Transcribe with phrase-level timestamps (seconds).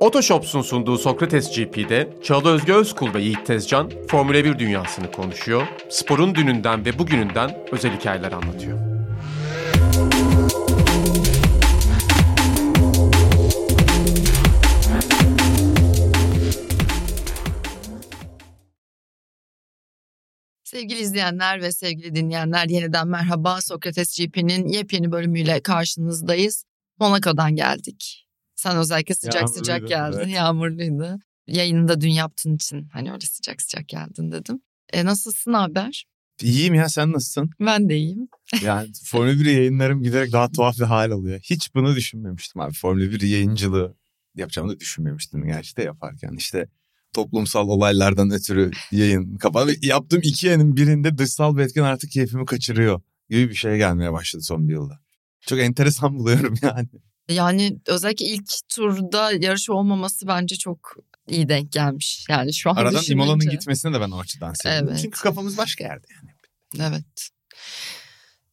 [0.00, 6.34] Otoshops'un sunduğu Sokrates GP'de Çağla Özge Özkul ve Yiğit Tezcan Formula 1 dünyasını konuşuyor, sporun
[6.34, 8.78] dününden ve bugününden özel hikayeler anlatıyor.
[20.64, 23.60] Sevgili izleyenler ve sevgili dinleyenler yeniden merhaba.
[23.60, 26.64] Sokrates GP'nin yepyeni bölümüyle karşınızdayız.
[26.98, 28.27] Monaco'dan geldik.
[28.58, 30.18] Sen özellikle sıcak Yağmurluydu, sıcak geldin.
[30.18, 30.28] evet.
[30.28, 31.18] Yağmurluydu.
[31.46, 34.60] Yayını da dün yaptığın için hani öyle sıcak sıcak geldin dedim.
[34.92, 36.04] E nasılsın haber?
[36.42, 37.50] İyiyim ya sen nasılsın?
[37.60, 38.28] Ben de iyiyim.
[38.62, 41.40] Yani Formula 1 yayınlarım giderek daha tuhaf bir hal alıyor.
[41.42, 42.72] Hiç bunu düşünmemiştim abi.
[42.74, 43.96] Formula 1 yayıncılığı
[44.34, 46.32] yapacağımı da düşünmemiştim gerçi de yaparken.
[46.36, 46.68] İşte
[47.12, 49.74] toplumsal olaylardan ötürü yayın kapalı.
[49.82, 54.42] Yaptığım iki yayının birinde dışsal bir etken artık keyfimi kaçırıyor gibi bir şey gelmeye başladı
[54.42, 55.00] son bir yılda.
[55.40, 56.88] Çok enteresan buluyorum yani.
[57.28, 60.96] Yani özellikle ilk turda yarış olmaması bence çok
[61.28, 62.26] iyi denk gelmiş.
[62.28, 63.12] Yani şu an Aradan düşününce.
[63.12, 64.88] İmola'nın gitmesine de ben o açıdan sevindim.
[64.88, 65.00] Evet.
[65.02, 66.30] Çünkü kafamız başka yerde yani.
[66.80, 67.28] Evet.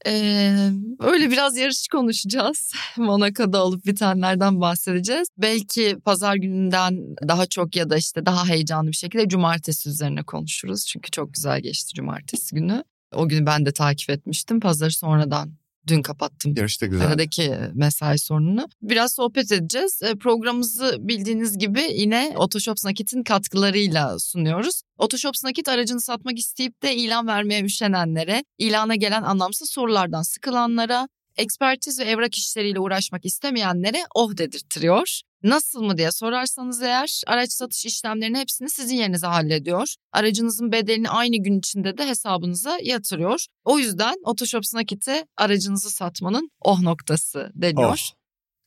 [0.07, 2.73] Ee, öyle biraz yarış konuşacağız.
[2.97, 5.27] Monaco'da olup bitenlerden bahsedeceğiz.
[5.37, 10.85] Belki pazar gününden daha çok ya da işte daha heyecanlı bir şekilde cumartesi üzerine konuşuruz.
[10.85, 12.83] Çünkü çok güzel geçti cumartesi günü.
[13.13, 14.59] O günü ben de takip etmiştim.
[14.59, 15.53] Pazarı sonradan
[15.87, 16.53] dün kapattım.
[16.57, 17.07] Yarış da güzel.
[17.07, 18.67] Aradaki mesai sorununu.
[18.81, 20.01] Biraz sohbet edeceğiz.
[20.03, 24.81] E, Programımızı bildiğiniz gibi yine Otoshops Nakit'in katkılarıyla sunuyoruz.
[24.97, 31.99] Otoshops Nakit aracını satmak isteyip de ilan vermeye üşenenlere, ilana gelen anlamsız sorulardan sıkılanlara, ekspertiz
[31.99, 35.21] ve evrak işleriyle uğraşmak istemeyenlere oh dedirtiyor.
[35.43, 39.95] Nasıl mı diye sorarsanız eğer araç satış işlemlerinin hepsini sizin yerinize hallediyor.
[40.11, 43.45] Aracınızın bedelini aynı gün içinde de hesabınıza yatırıyor.
[43.63, 48.09] O yüzden Otoshops Nakit'e aracınızı satmanın oh noktası deniyor.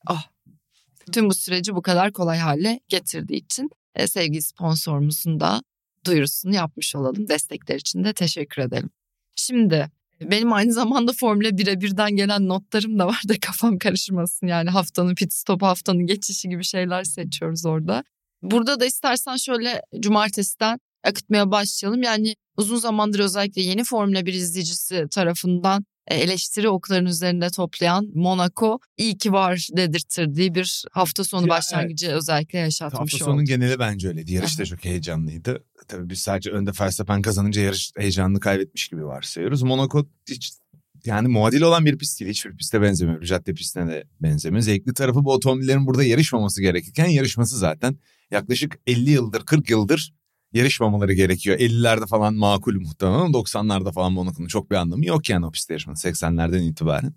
[0.09, 0.21] Oh.
[1.11, 5.61] Tüm bu süreci bu kadar kolay hale getirdiği için e, sevgili sponsorumuzun da
[6.05, 7.27] duyurusunu yapmış olalım.
[7.27, 8.89] Destekler için de teşekkür edelim.
[9.35, 9.91] Şimdi
[10.21, 14.47] benim aynı zamanda Formula 1'e birden gelen notlarım da var da kafam karışmasın.
[14.47, 18.03] Yani haftanın pit stop haftanın geçişi gibi şeyler seçiyoruz orada.
[18.41, 22.03] Burada da istersen şöyle cumartesiden akıtmaya başlayalım.
[22.03, 29.17] Yani uzun zamandır özellikle yeni Formula 1 izleyicisi tarafından eleştiri oklarının üzerinde toplayan Monaco iyi
[29.17, 33.23] ki var dedirttirdiği bir hafta sonu Ya, başlangıcı özellikle yaşatmış Hafta oldu.
[33.23, 34.33] sonun geneli bence öyleydi.
[34.33, 35.63] Yarış da çok heyecanlıydı.
[35.87, 39.63] Tabii biz sadece önde Verstappen kazanınca yarış heyecanını kaybetmiş gibi varsayıyoruz.
[39.63, 40.51] Monaco hiç
[41.05, 42.31] yani muadil olan bir pist değil.
[42.31, 43.21] Hiçbir piste benzemiyor.
[43.23, 44.61] Cadde pistine de benzemiyor.
[44.61, 47.97] Zevkli tarafı bu otomobillerin burada yarışmaması gerekirken yarışması zaten.
[48.31, 50.13] Yaklaşık 50 yıldır 40 yıldır
[50.53, 51.57] yarışmamaları gerekiyor.
[51.59, 55.73] 50'lerde falan makul muhtemelen ama 90'larda falan Monaco'nun çok bir anlamı yok yani o pistte
[55.73, 57.13] yarışmanın 80'lerden itibaren.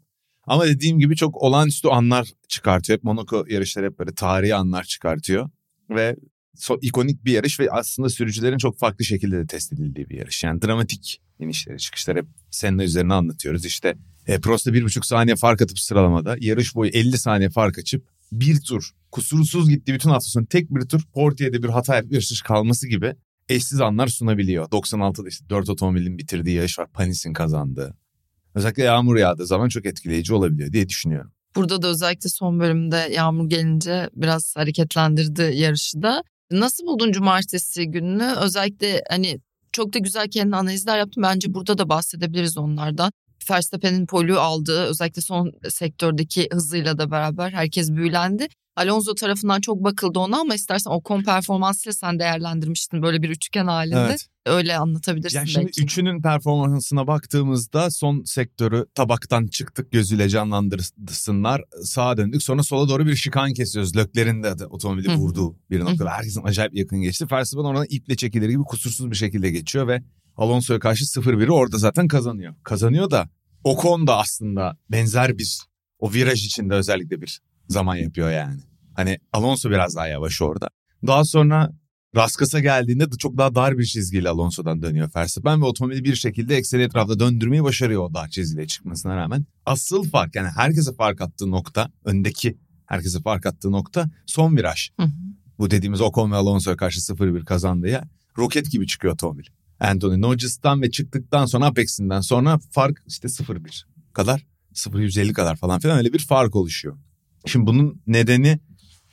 [0.46, 2.98] Ama dediğim gibi çok olağanüstü anlar çıkartıyor.
[2.98, 5.50] Hep Monaco yarışları hep böyle tarihi anlar çıkartıyor.
[5.90, 6.16] Ve
[6.56, 10.44] so- ikonik bir yarış ve aslında sürücülerin çok farklı şekilde de test edildiği bir yarış.
[10.44, 13.64] Yani dramatik inişleri çıkışları hep Senna üzerine anlatıyoruz.
[13.64, 18.08] İşte e, Prost'a bir buçuk saniye fark atıp sıralamada yarış boyu 50 saniye fark açıp
[18.32, 22.42] bir tur kusursuz gitti bütün hafta sonu tek bir tur Portia'da bir hata yapıp yarış
[22.42, 23.14] kalması gibi
[23.48, 24.68] eşsiz anlar sunabiliyor.
[24.68, 26.88] 96'da işte 4 otomobilin bitirdiği yarış var.
[26.92, 27.96] Panis'in kazandığı.
[28.54, 31.32] Özellikle yağmur yağdığı zaman çok etkileyici olabiliyor diye düşünüyorum.
[31.56, 36.22] Burada da özellikle son bölümde yağmur gelince biraz hareketlendirdi yarışı da.
[36.50, 38.34] Nasıl buldun cumartesi gününü?
[38.40, 39.40] Özellikle hani
[39.72, 41.22] çok da güzel kendi analizler yaptım.
[41.22, 43.12] Bence burada da bahsedebiliriz onlardan.
[43.50, 48.48] Verstappen'in polü aldığı özellikle son sektördeki hızıyla da beraber herkes büyülendi.
[48.76, 53.98] Alonso tarafından çok bakıldı ona ama istersen Ocon performansıyla sen değerlendirmiştin böyle bir üçgen halinde.
[53.98, 54.26] Evet.
[54.46, 55.82] Öyle anlatabilirsin Ya şimdi belki.
[55.82, 61.62] üçünün performansına baktığımızda son sektörü tabaktan çıktık gözüyle canlandırsınlar.
[61.82, 63.96] Sağa döndük sonra sola doğru bir şikan kesiyoruz.
[63.96, 66.10] Löklerin de otomobili Hı vurduğu bir noktada.
[66.10, 67.26] Herkesin acayip yakın geçti.
[67.32, 70.02] Verstappen oradan iple çekilir gibi kusursuz bir şekilde geçiyor ve
[70.36, 72.54] Alonso'ya karşı 0-1'i orada zaten kazanıyor.
[72.62, 73.28] Kazanıyor da
[73.64, 75.58] Ocon da aslında benzer bir
[75.98, 78.60] o viraj içinde özellikle bir zaman yapıyor yani.
[78.94, 80.68] Hani Alonso biraz daha yavaş orada.
[81.06, 81.72] Daha sonra
[82.16, 86.56] Raskas'a geldiğinde de çok daha dar bir çizgiyle Alonso'dan dönüyor Verstappen ve otomobili bir şekilde
[86.56, 89.46] ekseni etrafta döndürmeyi başarıyor o dar çizgiyle çıkmasına rağmen.
[89.66, 94.90] Asıl fark yani herkese fark attığı nokta, öndeki herkese fark attığı nokta son viraj.
[94.96, 95.10] Hı hı.
[95.58, 98.04] Bu dediğimiz Ocon ve Alonso'ya karşı 0-1 kazandığı yer
[98.38, 99.44] roket gibi çıkıyor otomobil.
[99.80, 105.98] Anthony Nogis'tan ve çıktıktan sonra Apex'inden sonra fark işte 0-1 kadar 0-150 kadar falan filan
[105.98, 106.98] öyle bir fark oluşuyor.
[107.46, 108.58] Şimdi bunun nedeni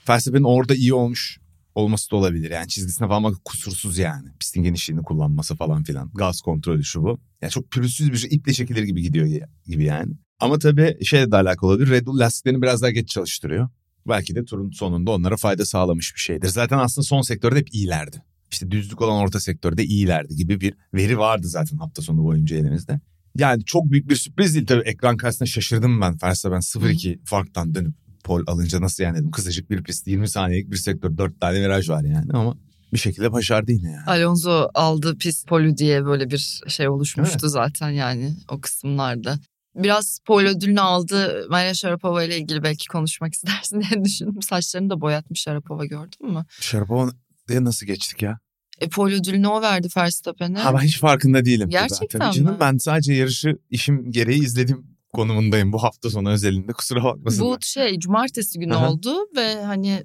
[0.09, 1.39] Verstappen'in orada iyi olmuş
[1.75, 2.51] olması da olabilir.
[2.51, 4.29] Yani çizgisine falan bak kusursuz yani.
[4.39, 6.11] Pistin genişliğini kullanması falan filan.
[6.13, 7.19] Gaz kontrolü şu bu.
[7.41, 9.27] Yani çok pürüzsüz bir şey iple çekilir gibi gidiyor
[9.67, 10.13] gibi yani.
[10.39, 11.89] Ama tabii şeyle de alakalı olabilir.
[11.89, 13.69] Red Bull lastiklerini biraz daha geç çalıştırıyor.
[14.07, 16.47] Belki de turun sonunda onlara fayda sağlamış bir şeydir.
[16.47, 18.23] Zaten aslında son sektörde hep iyilerdi.
[18.51, 22.99] İşte düzlük olan orta sektörde iyilerdi gibi bir veri vardı zaten hafta sonu boyunca elimizde.
[23.37, 26.17] Yani çok büyük bir sürpriz değil tabii ekran karşısında şaşırdım ben.
[26.23, 27.95] Verstappen 0-2 farktan dönüp
[28.29, 29.31] pol alınca nasıl yani dedim.
[29.31, 32.57] Kısacık bir pist 20 saniyelik bir sektör 4 tane viraj var yani ama
[32.93, 34.05] bir şekilde başardı yine yani.
[34.07, 39.39] Alonso aldı pist polü diye böyle bir şey oluşmuştu zaten yani o kısımlarda.
[39.75, 41.45] Biraz pol ödülünü aldı.
[41.49, 44.41] Maria Sharapova ile ilgili belki konuşmak istersin diye düşündüm.
[44.41, 46.45] Saçlarını da boyatmış Sharapova gördün mü?
[46.59, 47.11] Sharapova
[47.47, 48.39] diye nasıl geçtik ya?
[48.81, 50.59] E, pol ödülünü o verdi Verstappen'e.
[50.59, 51.69] Ha ben hiç farkında değilim.
[51.69, 52.31] Gerçekten zaten.
[52.31, 52.59] Canım mi?
[52.59, 57.45] ben sadece yarışı işim gereği izledim konumundayım bu hafta sonu özelinde kusura bakmasın.
[57.45, 58.91] Bu şey cumartesi günü Aha.
[58.91, 60.03] oldu ve hani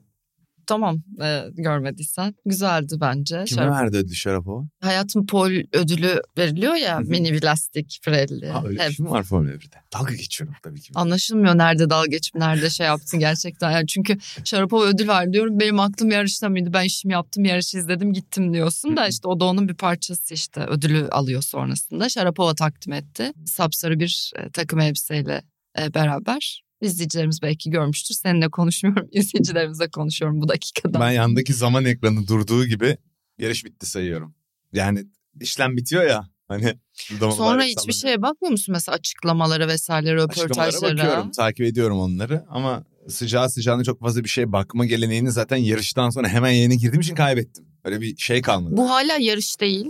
[0.66, 3.44] tamam e, görmediysen güzeldi bence.
[3.44, 4.64] Kime Şarap- verdi ödülü Sharapova?
[4.80, 7.08] Hayatın pol ödülü veriliyor ya Hı hı.
[7.08, 8.48] mini bir lastik Pirelli.
[8.48, 9.76] Ha öyle Hep şey mi var Formula 1'de?
[9.94, 10.92] Dalga geçiyorum tabii ki.
[10.94, 13.70] Anlaşılmıyor nerede dalga geçip nerede şey yaptın gerçekten.
[13.70, 15.60] Yani çünkü Sharapova ödül var diyorum.
[15.60, 16.72] Benim aklım yarışta mıydı?
[16.72, 20.60] Ben işimi yaptım, yarışı izledim, gittim diyorsun da işte o da onun bir parçası işte.
[20.60, 22.08] Ödülü alıyor sonrasında.
[22.08, 23.32] Sharapova takdim etti.
[23.46, 25.42] Sapsarı bir e, takım elbiseyle
[25.80, 26.63] e, beraber.
[26.80, 28.14] İzleyicilerimiz belki görmüştür.
[28.14, 29.08] Seninle konuşmuyorum.
[29.12, 31.00] İzleyicilerimizle konuşuyorum bu dakikada.
[31.00, 32.96] Ben yandaki zaman ekranı durduğu gibi
[33.38, 34.34] yarış bitti sayıyorum.
[34.72, 35.04] Yani
[35.40, 36.74] işlem bitiyor ya hani.
[37.20, 37.92] Sonra hiçbir sallanıyor.
[37.94, 38.72] şeye bakmıyor musun?
[38.72, 40.32] Mesela açıklamalara vesaire, Açıklamalara
[40.72, 40.98] röportajlara.
[40.98, 46.10] bakıyorum, takip ediyorum onları ama sıcağı sıcağına çok fazla bir şey bakma geleneğini zaten yarıştan
[46.10, 47.66] sonra hemen yayına girdiğim için kaybettim.
[47.84, 48.76] Öyle bir şey kalmadı.
[48.76, 49.86] Bu hala yarış değil.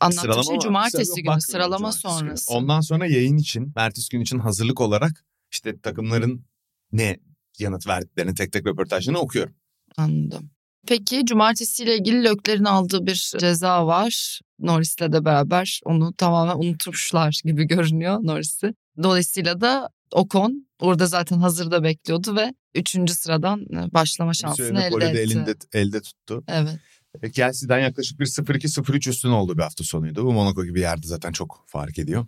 [0.00, 0.60] Anlattığım Sıralama şey var.
[0.60, 2.18] cumartesi Yok, günü sıralama cumartesi günü.
[2.18, 2.52] sonrası.
[2.54, 6.44] Ondan sonra yayın için, ertesi gün için hazırlık olarak işte takımların
[6.92, 7.16] ne
[7.58, 9.54] yanıt verdiklerini tek tek röportajlarını okuyorum.
[9.96, 10.50] Anladım.
[10.86, 14.40] Peki cumartesiyle ilgili Lökler'in aldığı bir ceza var.
[14.58, 18.74] Norris'le de beraber onu tamamen unutmuşlar gibi görünüyor Norris'i.
[19.02, 25.18] Dolayısıyla da Ocon orada zaten hazırda bekliyordu ve üçüncü sıradan e, başlama şansını elde etti.
[25.18, 26.44] elinde, elde tuttu.
[26.48, 26.78] Evet.
[27.22, 30.24] E, Kelsey'den yaklaşık bir 0-2-0-3 üstün olduğu bir hafta sonuydu.
[30.24, 32.26] Bu Monaco gibi yerde zaten çok fark ediyor.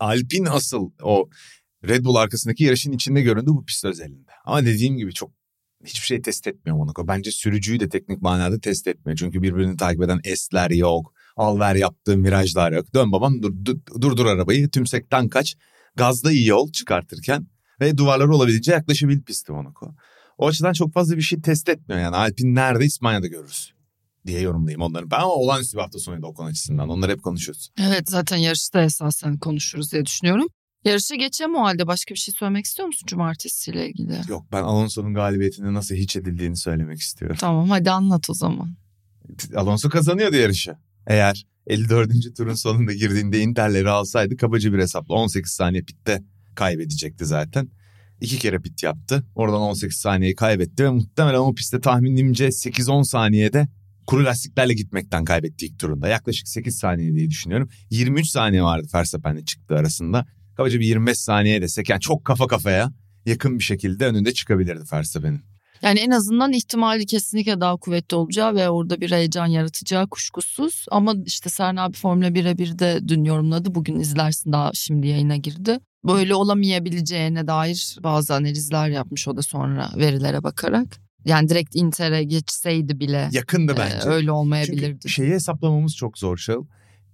[0.00, 1.28] Alpine asıl o
[1.88, 4.30] Red Bull arkasındaki yarışın içinde göründü bu pist özelinde.
[4.44, 5.32] Ama dediğim gibi çok
[5.84, 7.08] hiçbir şey test etmiyor Monaco.
[7.08, 9.18] Bence sürücüyü de teknik manada test etmiyor.
[9.18, 11.14] Çünkü birbirini takip eden esler yok.
[11.36, 12.94] Al ver yaptığın virajlar yok.
[12.94, 15.56] Dön babam dur, dur, durdur arabayı tümsekten kaç.
[15.96, 17.46] Gazda iyi ol çıkartırken
[17.80, 19.94] ve duvarlara olabildiğince yaklaşabil pisti Monaco.
[20.38, 22.16] O açıdan çok fazla bir şey test etmiyor yani.
[22.16, 23.74] Alpine nerede İspanya'da görürüz
[24.26, 25.10] diye yorumlayayım onları.
[25.10, 26.88] Ben ama olağanüstü bir hafta sonuydu o konu açısından.
[26.88, 27.70] Onları hep konuşuyoruz.
[27.80, 30.48] Evet zaten yarışta esasen konuşuruz diye düşünüyorum.
[30.84, 31.86] Yarışa geçelim o halde.
[31.86, 34.20] Başka bir şey söylemek istiyor musun cumartesiyle ilgili?
[34.28, 37.36] Yok ben Alonso'nun galibiyetinin nasıl hiç edildiğini söylemek istiyorum.
[37.40, 38.74] Tamam hadi anlat o zaman.
[39.56, 40.76] Alonso kazanıyordu yarışı.
[41.06, 42.36] Eğer 54.
[42.36, 46.22] turun sonunda girdiğinde Inter'leri alsaydı kabaca bir hesapla 18 saniye pitte
[46.54, 47.68] kaybedecekti zaten.
[48.20, 49.26] İki kere pit yaptı.
[49.34, 53.68] Oradan 18 saniyeyi kaybetti ve muhtemelen o pistte tahminimce 8-10 saniyede
[54.06, 56.08] kuru lastiklerle gitmekten kaybetti ilk turunda.
[56.08, 57.68] Yaklaşık 8 saniye diye düşünüyorum.
[57.90, 60.26] 23 saniye vardı Verstappen'le çıktığı arasında.
[60.56, 62.92] Kabaca bir 25 saniye desek yani çok kafa kafaya
[63.26, 65.40] yakın bir şekilde önünde çıkabilirdi Verstappen'in.
[65.82, 70.86] Yani en azından ihtimali kesinlikle daha kuvvetli olacağı ve orada bir heyecan yaratacağı kuşkusuz.
[70.90, 73.74] Ama işte Serna abi Formula 1'e bir de dün yorumladı.
[73.74, 75.78] Bugün izlersin daha şimdi yayına girdi.
[76.04, 80.86] Böyle olamayabileceğine dair bazı analizler yapmış o da sonra verilere bakarak.
[81.24, 84.08] Yani direkt Inter'e geçseydi bile Yakındı e, bence.
[84.08, 84.98] öyle olmayabilirdi.
[85.00, 86.64] Çünkü şeyi hesaplamamız çok zor Şahıl.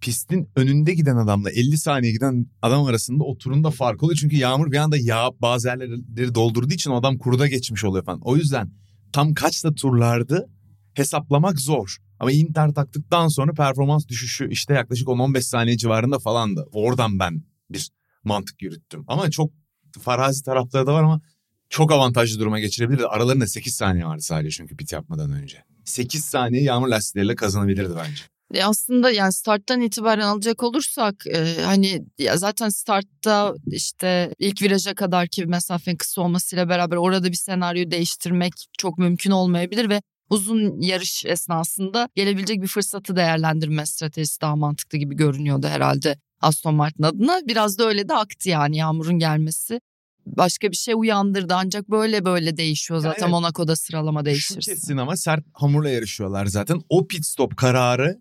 [0.00, 4.18] Pistin önünde giden adamla 50 saniye giden adam arasında o turunda fark oluyor.
[4.20, 8.20] Çünkü yağmur bir anda yağıp bazı yerleri doldurduğu için o adam kuruda geçmiş oluyor falan.
[8.22, 8.70] O yüzden
[9.12, 10.48] tam kaçta turlardı
[10.94, 11.96] hesaplamak zor.
[12.20, 16.68] Ama Inter taktıktan sonra performans düşüşü işte yaklaşık 10-15 saniye civarında falandı.
[16.72, 17.90] Oradan ben bir
[18.24, 19.04] mantık yürüttüm.
[19.06, 19.52] Ama çok
[20.00, 21.20] farazi tarafları da var ama
[21.68, 23.06] çok avantajlı duruma geçirebilirdi.
[23.06, 25.64] Aralarında 8 saniye vardı sadece çünkü pit yapmadan önce.
[25.84, 28.22] 8 saniye yağmur lastikleriyle kazanabilirdi bence.
[28.54, 34.94] E aslında yani starttan itibaren alacak olursak e, hani ya zaten startta işte ilk viraja
[34.94, 41.24] kadarki mesafenin kısa olmasıyla beraber orada bir senaryo değiştirmek çok mümkün olmayabilir ve uzun yarış
[41.26, 47.40] esnasında gelebilecek bir fırsatı değerlendirme stratejisi daha mantıklı gibi görünüyordu herhalde Aston Martin adına.
[47.48, 49.80] Biraz da öyle de aktı yani yağmurun gelmesi.
[50.26, 53.30] Başka bir şey uyandırdı ancak böyle böyle değişiyor zaten evet.
[53.30, 54.74] Monaco'da sıralama Şu değişirse.
[54.74, 56.80] kesin ama sert hamurla yarışıyorlar zaten.
[56.88, 58.20] O pit stop kararı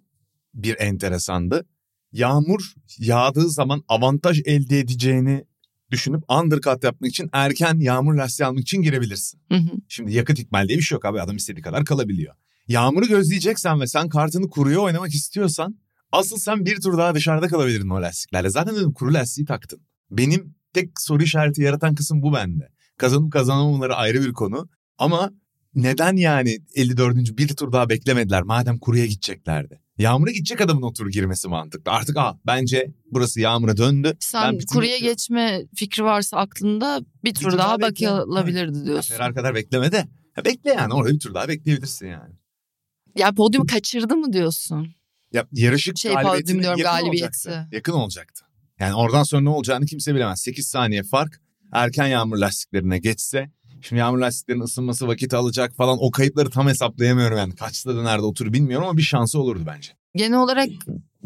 [0.54, 1.66] bir enteresandı.
[2.12, 5.46] Yağmur yağdığı zaman avantaj elde edeceğini
[5.92, 9.42] düşünüp undercut yapmak için erken yağmur lastiği almak için girebilirsin.
[9.52, 9.72] Hı hı.
[9.88, 12.36] Şimdi yakıt ikmal diye bir şey yok abi adam istediği kadar kalabiliyor.
[12.68, 15.80] Yağmuru gözleyeceksen ve sen kartını kuruya oynamak istiyorsan
[16.12, 18.50] asıl sen bir tur daha dışarıda kalabilirdin o lastiklerle.
[18.50, 19.82] Zaten dedim kuru lastiği taktın.
[20.12, 22.70] Benim tek soru işareti yaratan kısım bu bende.
[22.98, 24.70] Kazanıp kazanmamaları ayrı bir konu.
[24.98, 25.32] Ama
[25.76, 27.38] neden yani 54.
[27.38, 29.82] bir tur daha beklemediler madem kuruya gideceklerdi?
[30.00, 31.92] Yağmur'a gidecek adamın o turu girmesi mantıklı.
[31.92, 34.18] Artık ah bence burası Yağmur'a döndü.
[34.20, 39.16] Sen Ben kuruya bitirmek geçme fikri varsa aklında bir tur daha daha bakılabilirdi diyorsun.
[39.16, 40.08] Ferrari kadar bekleme de.
[40.36, 42.34] Ha, bekle yani orada bir tur daha bekleyebilirsin yani.
[43.16, 44.88] Ya podyumu kaçırdı mı diyorsun?
[45.34, 47.26] Ya yarışık Şey, galibiyetine diyorum, yakın galibiyeti.
[47.26, 47.68] olacaktı.
[47.72, 48.46] Yakın olacaktı.
[48.80, 50.42] Yani oradan sonra ne olacağını kimse bilemez.
[50.42, 51.42] 8 saniye fark
[51.74, 53.52] erken yağmur lastiklerine geçse.
[53.82, 55.98] Şimdi yağmur lastiklerinin ısınması vakit alacak falan.
[56.02, 57.56] O kayıpları tam hesaplayamıyorum yani.
[57.56, 59.92] Kaçta dönerdi o turu bilmiyorum ama bir şansı olurdu bence.
[60.16, 60.70] Genel olarak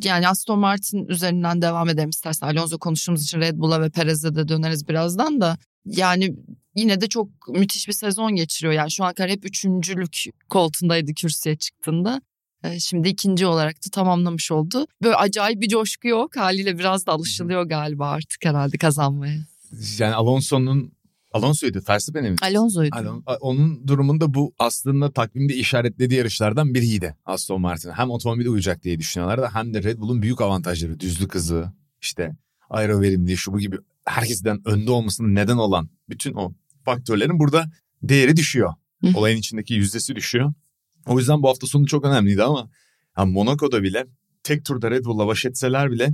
[0.04, 2.48] yani Aston Martin üzerinden devam edelim istersen.
[2.48, 5.58] Alonso konuştuğumuz için Red Bull'a ve Perez'e de döneriz birazdan da.
[5.86, 6.36] Yani
[6.76, 8.74] yine de çok müthiş bir sezon geçiriyor.
[8.74, 12.22] Yani şu an kadar hep üçüncülük koltuğundaydı kürsüye çıktığında.
[12.64, 14.88] Ee, Şimdi ikinci olarak da tamamlamış oldu.
[15.04, 16.36] Böyle acayip bir coşku yok.
[16.36, 19.40] Haliyle biraz da alışılıyor galiba artık herhalde kazanmaya.
[20.00, 20.92] Yani Alonso'nun
[21.34, 21.82] Alonso'ydu.
[21.90, 22.36] Verstappen'e mi?
[22.42, 22.96] Alonso'ydu.
[22.96, 27.92] Alon- onun durumunda bu aslında takvimde işaretlediği yarışlardan biriydi Aston Martin'e.
[27.94, 31.00] Hem otomobile uyacak diye düşünüyorlardı hem de Red Bull'un büyük avantajları.
[31.00, 31.72] Düzlük hızı,
[32.02, 32.36] işte
[32.70, 36.54] aero verimliliği, şu bu gibi herkesten önde olmasının neden olan bütün o
[36.86, 37.72] faktörlerin burada
[38.04, 38.74] değeri düşüyor.
[39.16, 40.54] Olayın içindeki yüzdesi düşüyor.
[41.08, 42.70] O yüzden bu hafta sonu çok önemliydi ama
[43.13, 44.06] ha, Monaco'da bile
[44.44, 46.13] tek turda Red Bull'la baş etseler bile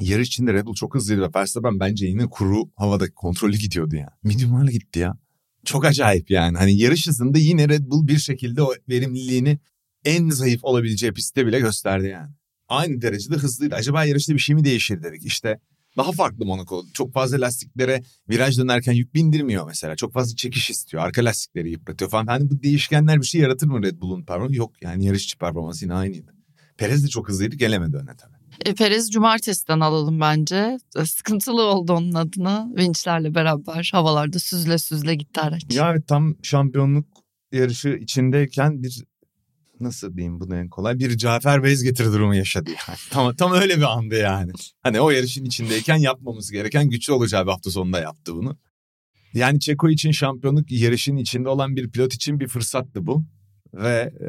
[0.00, 1.22] yarış içinde Red Bull çok hızlıydı.
[1.22, 4.08] ve Verstappen bence yine kuru havada kontrollü gidiyordu ya.
[4.22, 5.18] Medium'larla gitti ya.
[5.64, 6.58] Çok acayip yani.
[6.58, 9.58] Hani yarış hızında yine Red Bull bir şekilde o verimliliğini
[10.04, 12.30] en zayıf olabileceği pistte bile gösterdi yani.
[12.68, 13.74] Aynı derecede hızlıydı.
[13.74, 15.24] Acaba yarışta bir şey mi değişir dedik.
[15.24, 15.60] İşte
[15.96, 16.84] daha farklı Monaco.
[16.94, 19.96] Çok fazla lastiklere viraj dönerken yük bindirmiyor mesela.
[19.96, 21.02] Çok fazla çekiş istiyor.
[21.02, 22.26] Arka lastikleri yıpratıyor falan.
[22.26, 24.54] Hani bu değişkenler bir şey yaratır mı Red Bull'un performansı?
[24.54, 26.34] Yok yani yarışçı performansı yine aynıydı.
[26.76, 28.33] Perez de çok hızlıydı gelemedi öne tabii.
[28.64, 30.78] E, Perez cumartesiden alalım bence.
[30.96, 32.68] E, Sıkıntılı oldu onun adına.
[32.76, 35.62] Vinçlerle beraber havalarda süzle süzle gitti araç.
[35.70, 37.06] Ya evet, tam şampiyonluk
[37.52, 39.04] yarışı içindeyken bir
[39.80, 42.98] nasıl diyeyim bunu en kolay bir Cafer Bezgetir durumu yaşadı yani.
[43.10, 44.52] Tam, tam öyle bir andı yani.
[44.82, 48.58] Hani o yarışın içindeyken yapmamız gereken güçlü olacağı bir hafta sonunda yaptı bunu.
[49.34, 53.24] Yani Çeko için şampiyonluk yarışın içinde olan bir pilot için bir fırsattı bu.
[53.76, 54.26] Ve e,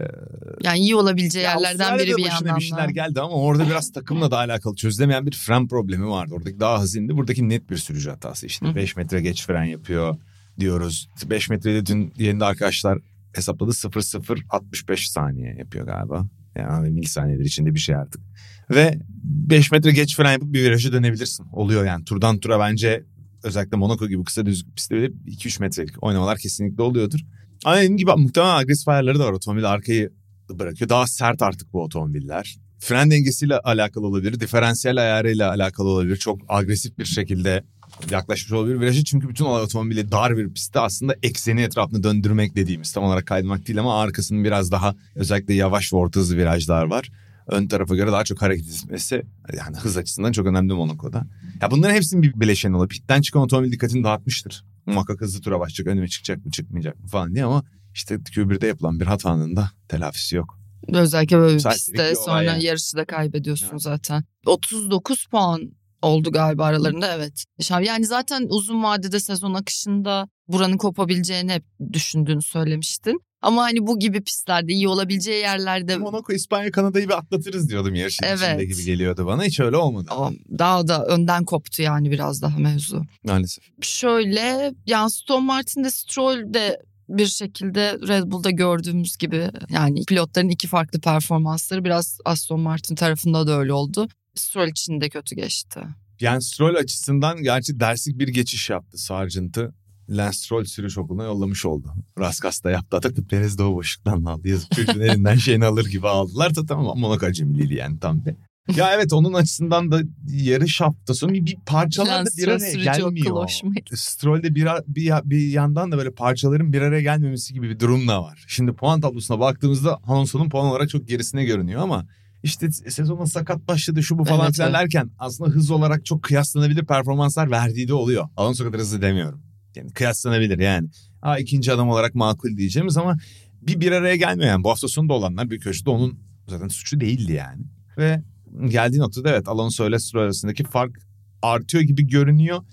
[0.64, 4.38] Yani iyi olabileceği yerlerden biri bir yandan bir şeyler geldi ama orada biraz takımla da
[4.38, 6.34] alakalı çözülemeyen bir fren problemi vardı.
[6.34, 7.18] Oradaki daha hızlıydı.
[7.18, 8.68] Buradaki net bir sürücü hatası işte.
[8.68, 8.76] Hı.
[8.76, 10.18] 5 metre geç fren yapıyor
[10.60, 11.10] diyoruz.
[11.26, 13.00] 5 metrede dün yerinde arkadaşlar
[13.34, 16.26] hesapladı 0-0-65 saniye yapıyor galiba.
[16.56, 18.22] Yani milisaniyeler içinde bir şey artık.
[18.70, 21.46] Ve 5 metre geç fren yapıp bir viraja dönebilirsin.
[21.52, 23.04] Oluyor yani turdan tura bence
[23.44, 27.20] özellikle Monaco gibi kısa düz pistte bile 2-3 metrelik oynamalar kesinlikle oluyordur.
[27.66, 29.32] Ama dediğim gibi muhtemelen agresif ayarları da var.
[29.32, 30.12] Otomobil arkayı
[30.50, 30.90] bırakıyor.
[30.90, 32.56] Daha sert artık bu otomobiller.
[32.80, 34.40] Fren dengesiyle alakalı olabilir.
[34.40, 36.18] Diferansiyel ayarıyla alakalı olabilir.
[36.18, 37.64] Çok agresif bir şekilde
[38.12, 39.04] yaklaşmış olabilir virajı.
[39.04, 43.68] Çünkü bütün olay otomobili dar bir pistte aslında ekseni etrafını döndürmek dediğimiz tam olarak kaymak
[43.68, 47.10] değil ama arkasının biraz daha özellikle yavaş ve orta hızlı virajlar var.
[47.48, 49.24] Ön tarafa göre daha çok hareket etmesi
[49.58, 51.28] yani hız açısından çok önemli Monaco'da.
[51.62, 52.90] Ya bunların hepsinin bir bileşeni oluyor.
[52.90, 54.66] Pitten çıkan otomobil dikkatini dağıtmıştır.
[54.86, 59.00] Muhakkak hızlı tura başlayacak, önüme çıkacak mı çıkmayacak mı falan diye ama işte Q1'de yapılan
[59.00, 60.60] bir hatanın da telafisi yok.
[60.94, 62.64] Özellikle böyle bir pistte sonra yani.
[62.64, 63.82] yarışı da kaybediyorsun Evet.
[63.82, 64.24] zaten.
[64.46, 65.72] 39 puan
[66.06, 67.46] oldu galiba aralarında evet.
[67.82, 73.20] Yani zaten uzun vadede sezon akışında buranın kopabileceğini hep düşündüğünü söylemiştin.
[73.42, 78.26] Ama hani bu gibi pistlerde iyi olabileceği yerlerde Monaco, İspanya, Kanada'yı bir atlatırız diyordum yarışın
[78.26, 78.38] Evet.
[78.40, 79.44] içinde gibi geliyordu bana.
[79.44, 83.02] Hiç öyle olmadı Ama daha da önden koptu yani biraz daha mevzu.
[83.24, 83.64] maalesef.
[83.82, 90.68] Şöyle yani Aston Martin'de Stroll de bir şekilde Red Bull'da gördüğümüz gibi yani pilotların iki
[90.68, 94.08] farklı performansları biraz Aston Martin tarafında da öyle oldu.
[94.36, 95.80] Stroll için de kötü geçti.
[96.20, 99.74] Yani Stroll açısından gerçi derslik bir geçiş yaptı Sargent'ı.
[100.10, 101.94] Lance Stroll sürüş okuluna yollamış oldu.
[102.20, 102.98] Raskas da yaptı.
[103.04, 104.48] Hatta Perez de o boşluktan aldı.
[104.48, 108.36] Yazık çocuğun elinden şeyini alır gibi aldılar da tamam Monaco acemiliği yani tam bir.
[108.76, 113.50] Ya evet onun açısından da yarış hafta sonu bir, parçalar da bir araya gelmiyor.
[113.76, 113.98] gitti.
[113.98, 118.24] Stroll'de bir, bir, bir yandan da böyle parçaların bir araya gelmemesi gibi bir durum da
[118.24, 118.46] var.
[118.48, 122.08] Şimdi puan tablosuna baktığımızda Alonso'nun puan olarak çok gerisine görünüyor ama
[122.46, 124.80] işte sezonun sakat başladı şu bu falan Evet, filan evet.
[124.80, 128.30] derken aslında hız olarak çok kıyaslanabilir performanslar verdiği de oluyor.
[128.38, 129.42] Alonso kadar hızlı demiyorum.
[129.76, 130.90] Yani kıyaslanabilir yani.
[131.22, 133.18] Ha ikinci adam olarak makul diyeceğimiz ama
[133.62, 134.64] bir bir araya gelmiyor yani.
[134.64, 137.64] Bu hafta sonunda olanlar bir köşede onun zaten suçu değildi yani.
[137.98, 138.22] Ve
[138.70, 141.00] geldiği noktada evet Alonso ile Stroll arasındaki fark
[141.42, 142.64] artıyor gibi görünüyor.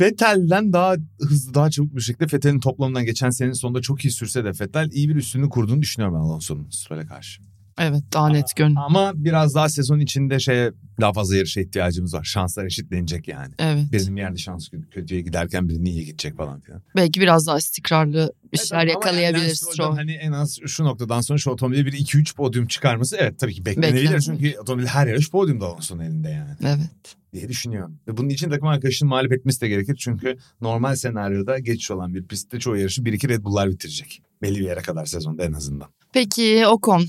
[0.00, 4.44] Vettel'den daha hızlı daha çabuk bir şekilde Vettel'in toplamından geçen senenin sonunda çok iyi sürse
[4.44, 7.51] de Vettel iyi bir üstünlüğü kurduğunu düşünüyorum ben Alonso'nun Stroll'e karşı.
[7.82, 8.74] Evet daha net görün.
[8.74, 12.24] Ama biraz daha sezon içinde şeye daha fazla yarışa ihtiyacımız var.
[12.24, 13.54] Şanslar eşitlenecek yani.
[13.58, 13.92] Evet.
[13.92, 16.82] Birinin yerde şans kötüye giderken birinin iyi gidecek falan filan.
[16.96, 19.96] Belki biraz daha istikrarlı işler Evet, ama yakalayabilir Stroll.
[19.96, 23.66] Hani en az şu noktadan sonra şu otomobile bir 2-3 podyum çıkarması evet tabii ki
[23.66, 24.02] beklenebilir.
[24.04, 24.20] Beklenir.
[24.20, 27.16] Çünkü otomobil her yarış podyumda olsun elinde yani Evet.
[27.32, 27.98] diye düşünüyorum.
[28.08, 29.96] Ve bunun için takım arkadaşının mağlup etmesi de gerekir.
[30.00, 34.22] Çünkü normal senaryoda geçiş olan bir pistte çoğu yarışı 1-2 Red Bull'lar bitirecek.
[34.42, 35.88] Belli bir yere kadar sezonda en azından.
[36.12, 37.06] Peki Ocon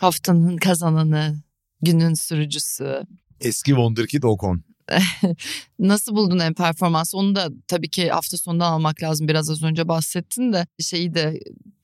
[0.00, 1.42] haftanın kazananı,
[1.82, 3.02] günün sürücüsü.
[3.40, 4.62] Eski Wonderkid Ocon.
[5.78, 7.16] Nasıl buldun en performansı?
[7.16, 9.28] Onu da tabii ki hafta sonundan almak lazım.
[9.28, 11.40] Biraz az önce bahsettin de şeyi de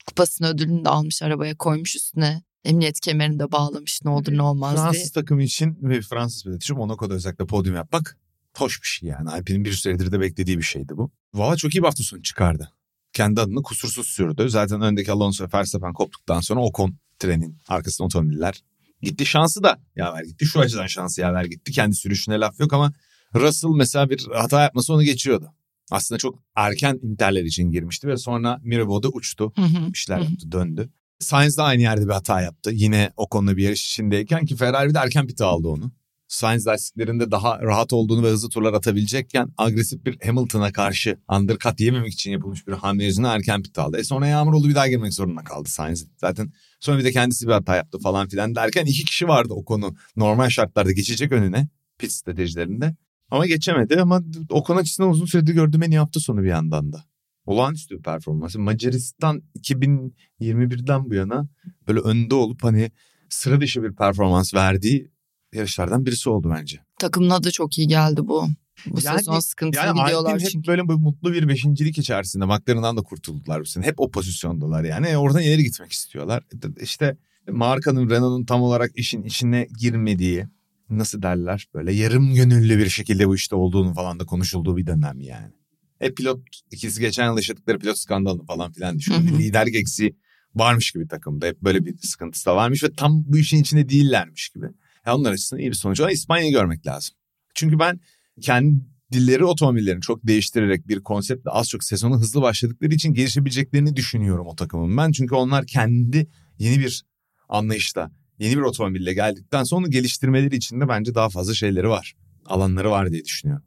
[0.07, 2.43] kupasını ödülünü de almış arabaya koymuş üstüne.
[2.63, 4.83] Emniyet kemerini de bağlamış ne olur ne olmaz diye.
[4.83, 8.17] Fransız takımı için ve Fransız pilotu Monaco'da özellikle podyum yapmak
[8.57, 9.29] hoş bir şey yani.
[9.29, 11.11] Alpine'in bir süredir de beklediği bir şeydi bu.
[11.33, 12.71] Valla çok iyi bir hafta sonu çıkardı.
[13.13, 14.49] Kendi adını kusursuz sürdü.
[14.49, 18.63] Zaten öndeki Alonso ve Verstappen koptuktan sonra Ocon trenin arkasında otomobiller
[19.01, 19.25] gitti.
[19.25, 20.45] Şansı da yaver gitti.
[20.45, 21.71] Şu açıdan şansı yaver gitti.
[21.71, 22.93] Kendi sürüşüne laf yok ama
[23.35, 25.53] Russell mesela bir hata yapması onu geçiyordu.
[25.91, 29.53] Aslında çok erken interler için girmişti ve sonra Mirabeau'da uçtu.
[29.55, 29.93] Hı hı.
[29.93, 30.89] Bir şeyler yaptı döndü.
[31.19, 32.71] Sainz de aynı yerde bir hata yaptı.
[32.73, 35.91] Yine o konuda bir yarış içindeyken ki Ferrari de erken pite aldı onu.
[36.29, 42.13] Sainz lastiklerinde daha rahat olduğunu ve hızlı turlar atabilecekken agresif bir Hamilton'a karşı undercut yememek
[42.13, 43.97] için yapılmış bir hamle yüzünden erken pite aldı.
[43.97, 46.07] E sonra yağmur oldu bir daha girmek zorunda kaldı Sainz.
[46.17, 49.65] Zaten sonra bir de kendisi bir hata yaptı falan filan derken iki kişi vardı o
[49.65, 51.67] konu normal şartlarda geçecek önüne
[51.97, 52.95] pit stratejilerinde.
[53.31, 56.93] Ama geçemedi ama o konu açısından uzun süredir gördüğüm en iyi hafta sonu bir yandan
[56.93, 57.03] da.
[57.45, 58.55] Olağanüstü bir performans.
[58.55, 61.49] Macaristan 2021'den bu yana
[61.87, 62.91] böyle önde olup hani
[63.29, 65.11] sıra dışı bir performans verdiği
[65.53, 66.79] yarışlardan birisi oldu bence.
[66.99, 68.47] Takımına da çok iyi geldi bu.
[68.85, 70.67] Bu Yani- sezon sıkıntılı Yani gidiyorlar hep çünkü.
[70.67, 72.45] böyle bir mutlu bir beşincilik içerisinde.
[72.45, 73.85] McLaren'dan da kurtuldular bu sene.
[73.85, 75.07] Hep o pozisyondalar yani.
[75.07, 76.43] E, Oradan ileri gitmek istiyorlar.
[76.81, 77.17] İşte
[77.51, 80.45] markanın Renault'un tam olarak işin içine girmediği
[80.89, 85.19] nasıl derler böyle yarım gönüllü bir şekilde bu işte olduğunu falan da konuşulduğu bir dönem
[85.21, 85.51] yani.
[85.99, 86.39] Hep pilot
[86.71, 88.97] ikisi geçen yıl yaşadıkları pilot skandalını falan filan.
[88.97, 90.15] Bir liderlik eksiği
[90.55, 91.45] varmış gibi takımda.
[91.45, 94.65] Hep böyle bir sıkıntısı da varmış ve tam bu işin içinde değillermiş gibi.
[95.15, 95.99] Onlar açısından iyi bir sonuç.
[95.99, 97.15] Ama İspanya'yı görmek lazım.
[97.55, 97.99] Çünkü ben
[98.41, 104.55] kendileri otomobillerini çok değiştirerek bir konseptle az çok sezonu hızlı başladıkları için gelişebileceklerini düşünüyorum o
[104.55, 105.11] takımın ben.
[105.11, 106.27] Çünkü onlar kendi
[106.59, 107.03] yeni bir
[107.49, 112.15] anlayışta, yeni bir otomobille geldikten sonra geliştirmeleri için de bence daha fazla şeyleri var.
[112.45, 113.65] Alanları var diye düşünüyorum.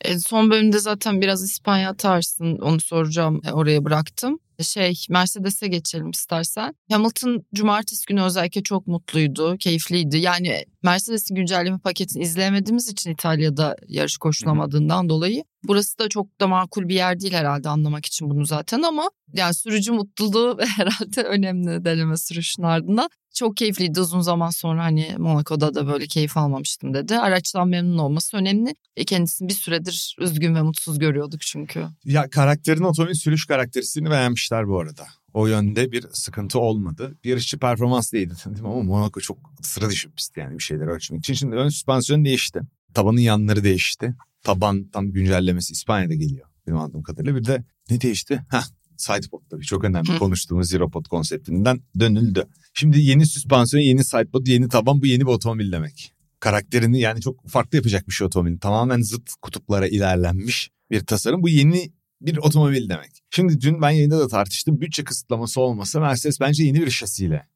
[0.00, 4.38] E, son bölümde zaten biraz İspanya atarsın onu soracağım e, oraya bıraktım.
[4.62, 6.74] Şey Mercedes'e geçelim istersen.
[6.90, 10.18] Hamilton cumartesi günü özellikle çok mutluydu, keyifliydi.
[10.18, 15.44] Yani Mercedes'in güncelleme paketini izleyemediğimiz için İtalya'da yarış koşulamadığından dolayı.
[15.64, 19.54] Burası da çok da makul bir yer değil herhalde anlamak için bunu zaten ama yani
[19.54, 23.08] sürücü mutluluğu herhalde önemli deneme sürüşün ardından.
[23.34, 27.18] Çok keyifliydi uzun zaman sonra hani Monaco'da da böyle keyif almamıştım dedi.
[27.18, 28.74] Araçtan memnun olması önemli.
[28.96, 31.86] E, kendisini bir süredir üzgün ve mutsuz görüyorduk çünkü.
[32.04, 35.06] Ya karakterin otomobil sürüş karakterisini beğenmişler bu arada.
[35.34, 37.18] O yönde bir sıkıntı olmadı.
[37.24, 38.68] Bir yarışçı performans değildi değil mi?
[38.68, 41.34] ama Monaco çok sıra dışı pist yani bir şeyleri ölçmek için.
[41.34, 42.60] Şimdi ön süspansiyon değişti.
[42.94, 44.14] Tabanın yanları değişti.
[44.44, 47.36] Taban tam güncellemesi İspanya'da geliyor benim anladığım kadarıyla.
[47.36, 48.46] Bir de ne değişti?
[48.50, 48.64] Heh,
[48.96, 50.18] sidepod tabii çok önemli Hı.
[50.18, 52.46] konuştuğumuz zero pod konseptinden dönüldü.
[52.74, 56.12] Şimdi yeni süspansiyon, yeni sidepod, yeni taban bu yeni bir otomobil demek.
[56.40, 58.58] Karakterini yani çok farklı yapacak bir şey otomobilin.
[58.58, 61.42] Tamamen zıt kutuplara ilerlenmiş bir tasarım.
[61.42, 63.22] Bu yeni bir otomobil demek.
[63.30, 64.80] Şimdi dün ben yayında da tartıştım.
[64.80, 67.46] Bütçe kısıtlaması olmasa Mercedes bence yeni bir şasiyle.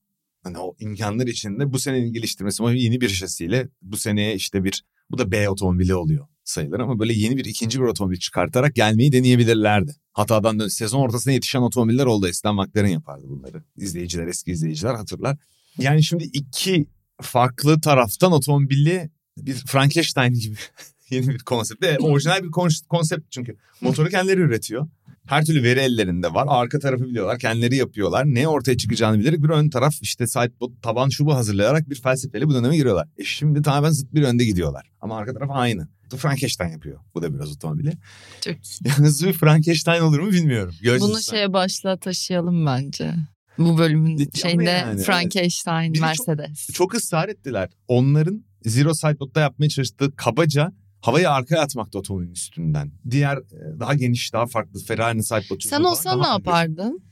[0.43, 5.19] Hani o imkanlar içinde bu senenin geliştirmesi yeni bir şasiyle bu seneye işte bir bu
[5.19, 9.95] da B otomobili oluyor sayılır ama böyle yeni bir ikinci bir otomobil çıkartarak gelmeyi deneyebilirlerdi.
[10.13, 12.29] Hatadan dön sezon ortasına yetişen otomobiller oldu.
[12.29, 13.63] Eskiden McLaren yapardı bunları.
[13.77, 15.37] İzleyiciler, eski izleyiciler hatırlar.
[15.79, 16.87] Yani şimdi iki
[17.23, 20.57] farklı taraftan otomobili bir Frankenstein gibi
[21.11, 21.83] yeni bir konsept.
[21.83, 23.57] Ve orijinal bir kon- konsept çünkü.
[23.81, 24.89] Motoru kendileri üretiyor.
[25.29, 26.45] Her türlü veri ellerinde var.
[26.49, 27.39] Arka tarafı biliyorlar.
[27.39, 28.25] Kendileri yapıyorlar.
[28.27, 32.55] Ne ortaya çıkacağını bilerek bir ön taraf işte sidepod taban şubu hazırlayarak bir felsefeli bu
[32.55, 33.09] döneme giriyorlar.
[33.19, 34.91] E şimdi tamamen zıt bir önde gidiyorlar.
[35.01, 35.89] Ama arka taraf aynı.
[36.13, 37.01] Bu Frankenstein yapıyor.
[37.15, 37.93] Bu da biraz otomobili.
[38.41, 40.75] Çok Yani hızlı bir Frankenstein olur mu bilmiyorum.
[40.83, 41.13] Göreceğiz.
[41.15, 43.15] Bunu şeye başlığa taşıyalım bence.
[43.59, 46.69] Bu bölümün Ama şeyinde yani, Frankenstein, de çok- Mercedes.
[46.73, 47.71] çok ısrar ettiler.
[47.89, 52.93] Onların Zero Sidepod'da yapmaya çalıştığı kabaca havayı arkaya atmakta otomobilin üstünden.
[53.11, 57.03] Diğer e, daha geniş, daha farklı Ferrari'nin Sidepod Sen olsan ne yapardın?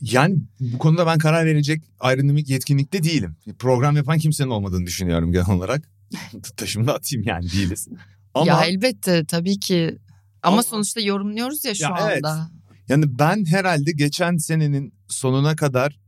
[0.00, 3.36] Yani bu konuda ben karar verecek aerodinamik yetkinlikte değilim.
[3.58, 5.90] Program yapan kimsenin olmadığını düşünüyorum genel olarak.
[6.56, 7.88] Taşımda atayım yani değiliz.
[8.34, 9.98] Ama Ya elbette tabii ki.
[10.42, 12.24] Ama, Ama- sonuçta yorumluyoruz ya şu Ya evet.
[12.24, 12.50] anda.
[12.88, 15.98] yani ben herhalde geçen senenin sonuna kadar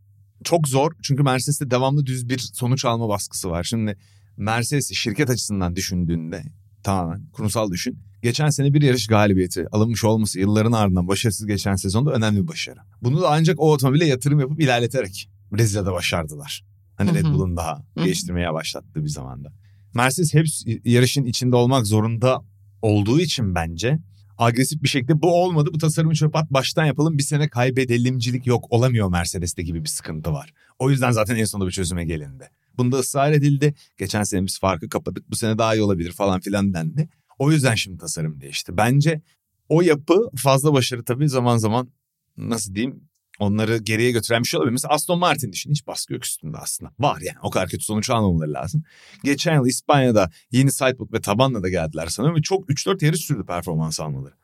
[0.44, 3.64] çok zor çünkü Mercedes'te devamlı düz bir sonuç alma baskısı var.
[3.64, 3.96] Şimdi
[4.36, 6.42] Mercedes şirket açısından düşündüğünde
[6.88, 7.98] tamamen kurumsal düşün.
[8.22, 12.78] Geçen sene bir yarış galibiyeti alınmış olması yılların ardından başarısız geçen sezonda önemli bir başarı.
[13.02, 16.64] Bunu da ancak o otomobile yatırım yapıp ilerleterek Brezilya'da başardılar.
[16.96, 19.52] Hani Red Bull'un daha geliştirmeye başlattığı bir zamanda.
[19.94, 20.46] Mercedes hep
[20.84, 22.42] yarışın içinde olmak zorunda
[22.82, 23.98] olduğu için bence
[24.38, 28.64] agresif bir şekilde bu olmadı bu tasarımı çöp at baştan yapalım bir sene kaybedelimcilik yok
[28.70, 30.52] olamıyor Mercedes'te gibi bir sıkıntı var.
[30.78, 32.50] O yüzden zaten en sonunda bir çözüme gelindi.
[32.78, 33.74] Bunda ısrar edildi.
[33.98, 37.08] Geçen sene biz farkı kapadık bu sene daha iyi olabilir falan filan dendi.
[37.38, 38.76] O yüzden şimdi tasarım değişti.
[38.76, 39.22] Bence
[39.68, 41.88] o yapı fazla başarı tabii zaman zaman
[42.36, 44.72] nasıl diyeyim onları geriye götüren bir şey olabilir.
[44.72, 46.92] Mesela Aston Martin düşün hiç baskı yok üstünde aslında.
[46.98, 48.82] Var yani o kadar kötü sonuç almamaları lazım.
[49.24, 53.46] Geçen yıl İspanya'da yeni sideboot ve tabanla da geldiler sanırım ve çok 3-4 yarış sürdü
[53.46, 54.34] performans almaları.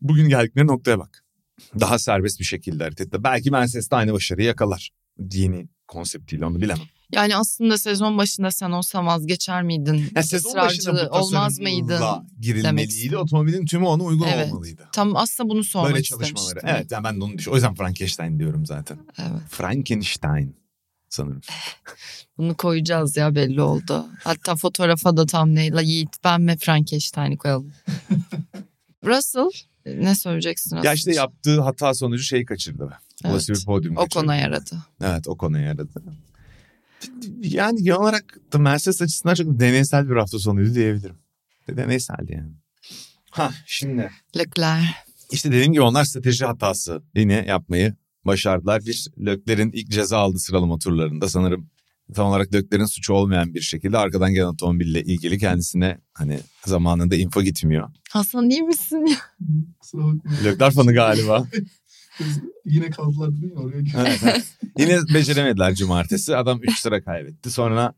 [0.00, 1.24] Bugün geldikleri noktaya bak.
[1.80, 3.24] Daha serbest bir şekilde hareket etti.
[3.24, 4.90] Belki Mercedes de aynı başarıyı yakalar.
[5.32, 6.86] Yeni konseptiyle onu bilemem.
[7.12, 10.10] Yani aslında sezon başında sen olsa vazgeçer miydin?
[10.16, 12.02] Ya sezon başında bu olmaz mıydın?
[12.40, 13.16] girilmeliydi.
[13.16, 14.52] Otomobilin tümü ona uygun evet.
[14.52, 14.88] olmalıydı.
[14.92, 16.60] Tam aslında bunu sormak Böyle çalışmaları.
[16.62, 17.52] Evet yani ben de onu düşünüyorum.
[17.52, 18.98] O yüzden Frankenstein diyorum zaten.
[19.18, 19.42] Evet.
[19.48, 20.56] Frankenstein
[21.08, 21.40] sanırım.
[22.38, 24.06] Bunu koyacağız ya belli oldu.
[24.24, 27.72] Hatta fotoğrafa da tam neyle Yiğit ben ve Frankenstein'i koyalım.
[29.04, 29.50] Russell
[29.86, 30.88] ne söyleyeceksin Russell?
[30.88, 32.98] Ya işte yaptığı hata sonucu şeyi kaçırdı.
[33.24, 33.32] Evet.
[33.32, 34.76] Olası bir podyum o konu yaradı.
[35.02, 36.02] Evet o konu yaradı.
[37.40, 41.16] Yani genel olarak da Mercedes açısından çok deneysel bir hafta sonuydu diyebilirim.
[41.68, 42.52] Deneyseldi yani.
[43.30, 44.10] Ha şimdi.
[44.36, 44.86] Leclerc.
[45.32, 48.86] İşte dediğim gibi onlar strateji hatası yine yapmayı başardılar.
[48.86, 51.70] Bir Leclerc'in ilk ceza aldı sıralama turlarında sanırım
[52.14, 57.42] tam olarak Leclerc'in suçu olmayan bir şekilde arkadan gelen otomobille ilgili kendisine hani zamanında info
[57.42, 57.88] gitmiyor.
[58.10, 59.16] Hasan iyi misin ya?
[60.44, 61.46] Leclerc fanı galiba.
[62.64, 63.78] Yine kaldılar değil mi oraya?
[64.78, 66.36] Yine beceremediler cumartesi.
[66.36, 67.50] Adam 3 sıra kaybetti.
[67.50, 67.94] Sonra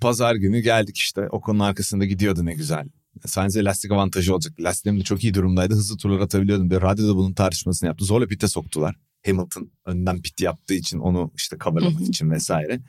[0.00, 1.28] pazar günü geldik işte.
[1.28, 2.88] Okulun arkasında gidiyordu ne güzel.
[3.26, 4.60] Sainz'e lastik avantajı olacak.
[4.60, 5.74] Lastiğim de çok iyi durumdaydı.
[5.74, 6.70] Hızlı turlar atabiliyordum.
[6.70, 8.04] Bir radyoda bunun tartışmasını yaptı.
[8.04, 8.96] Zorla pite soktular.
[9.26, 12.80] Hamilton önden pit yaptığı için onu işte coverlamak için vesaire.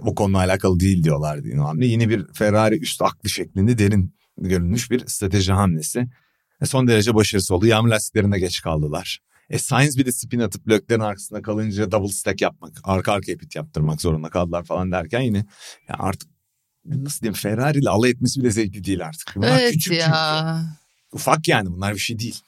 [0.00, 1.86] O konuyla alakalı değil diyorlardı yine hamle.
[1.86, 6.08] Yine bir Ferrari üst aklı şeklinde derin görünmüş bir strateji hamlesi.
[6.60, 7.66] E, son derece başarısı oldu.
[7.66, 9.18] Yağmur lastiklerinde geç kaldılar.
[9.50, 13.56] E Sainz bir de spin atıp Lökler'in arkasında kalınca double stack yapmak, arka arkaya pit
[13.56, 15.46] yaptırmak zorunda kaldılar falan derken yine
[15.88, 16.28] ya artık
[16.84, 19.32] nasıl diyeyim Ferrari ile alay etmesi bile zevkli değil artık.
[19.36, 20.60] Bunlar evet küçük ya.
[20.60, 20.78] Çünkü.
[21.12, 22.40] Ufak yani bunlar bir şey değil.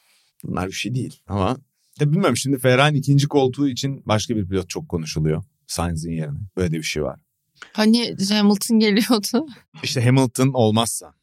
[0.43, 1.57] Bunlar bir şey değil ama
[1.99, 5.43] de bilmiyorum şimdi Ferrari'nin ikinci koltuğu için başka bir pilot çok konuşuluyor.
[5.67, 6.39] Sainz'in yerine.
[6.57, 7.19] Böyle de bir şey var.
[7.73, 9.47] Hani Hamilton geliyordu.
[9.83, 11.13] İşte Hamilton olmazsa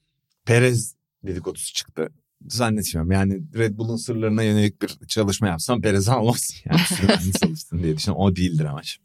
[0.44, 0.94] Perez
[1.26, 2.08] dedikodusu çıktı
[2.46, 3.10] zannetmiyorum.
[3.10, 6.50] Yani Red Bull'un sırlarına yönelik bir çalışma yapsam Perez almaz.
[7.08, 8.24] Yani çalışsın diye düşünüyorum.
[8.24, 8.98] O değildir amaç.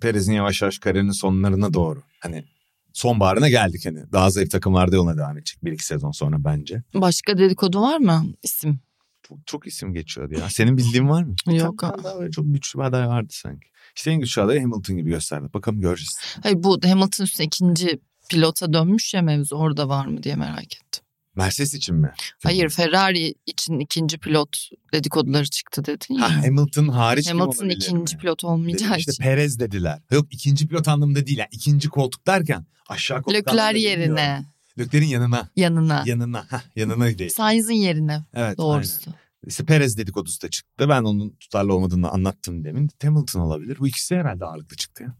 [0.00, 2.02] Perez'in yavaş yavaş kariyerinin sonlarına doğru.
[2.20, 2.44] Hani
[2.92, 4.12] sonbaharına geldik hani.
[4.12, 6.82] Daha zayıf takımlarda yoluna devam edecek bir iki sezon sonra bence.
[6.94, 8.80] Başka dedikodu var mı isim?
[9.22, 10.50] Çok, çok isim geçiyordu ya.
[10.50, 11.34] Senin bildiğin var mı?
[11.46, 11.82] Yok.
[11.82, 13.66] Daha çok güçlü bir aday vardı sanki.
[13.96, 15.48] İşte en güçlü aday Hamilton gibi gösterdi.
[15.54, 16.18] Bakalım göreceğiz.
[16.42, 20.89] Hayır bu Hamilton üstüne ikinci pilota dönmüş ya mevzu orada var mı diye merak ettim.
[21.36, 22.12] Mercedes için mi?
[22.42, 24.56] Hayır Ferrari için ikinci pilot
[24.92, 26.22] dedikoduları çıktı dedin ya.
[26.22, 28.20] Ha, Hamilton hariç Hamilton ikinci mi?
[28.20, 29.22] pilot olmayacağı işte için.
[29.22, 30.00] Perez dediler.
[30.10, 31.38] Yok ikinci pilot anlamında değil.
[31.38, 34.44] Yani ikinci koltuk derken aşağı koltuk Leclerc yerine.
[34.78, 35.50] Leclerc'in yanına.
[35.56, 36.02] Yanına.
[36.06, 36.46] Yanına.
[36.50, 37.30] Hah, yanına değil.
[37.30, 38.24] Sainz'in yerine.
[38.34, 38.58] Evet.
[38.58, 39.00] Doğrusu.
[39.06, 39.20] Aynen.
[39.46, 40.88] İşte Perez dedikodusu da çıktı.
[40.88, 42.90] Ben onun tutarlı olmadığını anlattım demin.
[43.02, 43.78] Hamilton olabilir.
[43.78, 45.16] Bu ikisi herhalde ağırlıklı çıktı ya.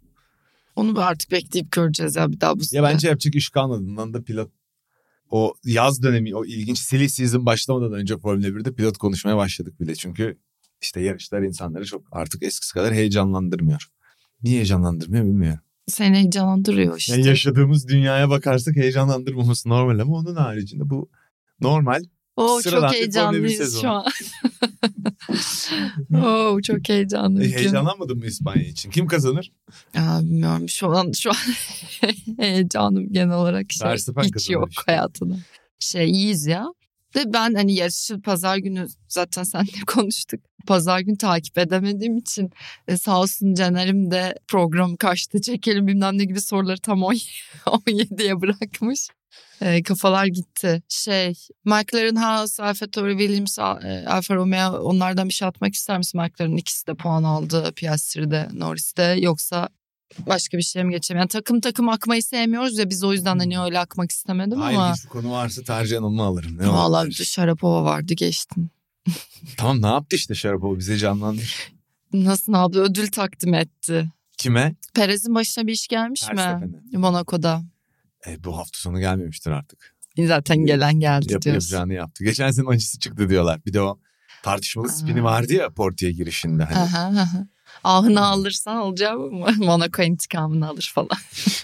[0.76, 3.80] Onu artık bekleyip göreceğiz ya bir daha bu Ya bence yapacak iş kalmadı.
[3.82, 4.50] Bundan da pilot
[5.30, 9.94] o yaz dönemi o ilginç silly season başlamadan önce Formula 1'de pilot konuşmaya başladık bile.
[9.94, 10.38] Çünkü
[10.82, 13.86] işte yarışlar insanları çok artık eskisi kadar heyecanlandırmıyor.
[14.42, 15.60] Niye heyecanlandırmıyor bilmiyorum.
[15.86, 17.12] Seni heyecanlandırıyor işte.
[17.12, 21.10] Yani yaşadığımız dünyaya bakarsak heyecanlandırmaması normal ama onun haricinde bu
[21.60, 22.02] normal.
[22.40, 24.04] Oo, çok heyecanlıyız şu an.
[26.24, 27.52] Oo, çok heyecanlıyım.
[27.52, 28.90] E, heyecanlanmadın mı İspanya için?
[28.90, 29.52] Kim kazanır?
[29.94, 31.36] Ya, bilmiyorum şu an şu an
[32.38, 33.90] heyecanım genel olarak şey,
[34.24, 34.82] hiç yok işte.
[34.86, 35.36] hayatına.
[35.78, 36.66] Şey iyiyiz ya.
[37.16, 40.40] Ve ben hani yarışı pazar günü zaten seninle konuştuk.
[40.66, 42.50] Pazar günü takip edemediğim için
[42.88, 49.08] e, sağ olsun Caner'im de programı kaçta çekelim bilmem ne gibi soruları tam 17'ye bırakmış.
[49.60, 50.82] E, kafalar gitti.
[50.88, 56.20] Şey, McLaren Haas, Alfa Tauri, Williams, e, Alfa Romeo onlardan bir şey atmak ister misin?
[56.20, 57.72] McLaren ikisi de puan aldı.
[57.76, 59.02] Piastri'de, Norris'te.
[59.02, 59.68] Yoksa
[60.18, 61.18] başka bir şey mi geçelim?
[61.18, 64.86] Yani takım takım akmayı sevmiyoruz ya biz o yüzden hani öyle akmak istemedim Hayır, ama.
[64.86, 66.58] Hayır konu varsa tercihen onu alırım.
[66.58, 68.70] Ne Valla Şarapova vardı geçtin.
[69.56, 71.72] tamam ne yaptı işte Şarapova bize canlandır.
[72.12, 74.10] Nasıl yaptı ödül takdim etti.
[74.38, 74.74] Kime?
[74.94, 76.36] Perez'in başına bir iş gelmiş mi?
[76.36, 76.98] Verstappen'e.
[76.98, 77.62] Monaco'da.
[78.26, 79.96] E, bu hafta sonu gelmemiştir artık.
[80.18, 81.50] Zaten gelen geldi Yap, diyorsun.
[81.50, 82.24] yapacağını yaptı.
[82.24, 83.60] Geçen sene acısı çıktı diyorlar.
[83.66, 83.98] Bir de o
[84.42, 86.64] tartışmalı spini vardı ya Porto'ya girişinde.
[86.64, 86.78] Hani.
[86.78, 87.46] Aha, aha.
[87.84, 89.46] Ahını alırsan alacağı bu mu?
[89.56, 91.18] Monaco intikamını alır falan.